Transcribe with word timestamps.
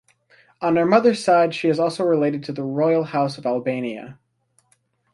On 0.63 0.77
her 0.77 0.85
mother's 0.87 1.23
side 1.23 1.53
she 1.53 1.69
is 1.69 1.77
also 1.77 2.03
related 2.03 2.43
to 2.45 2.51
the 2.51 2.63
Royal 2.63 3.03
House 3.03 3.37
of 3.37 3.45
Albania. 3.45 4.17